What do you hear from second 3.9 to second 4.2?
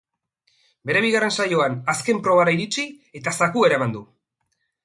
du.